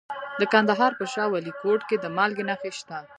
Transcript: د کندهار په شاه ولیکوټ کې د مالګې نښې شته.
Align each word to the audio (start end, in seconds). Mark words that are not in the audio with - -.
د 0.39 0.41
کندهار 0.53 0.91
په 0.99 1.05
شاه 1.13 1.31
ولیکوټ 1.33 1.79
کې 1.89 1.95
د 1.99 2.05
مالګې 2.15 2.43
نښې 2.49 2.71
شته. 2.79 2.97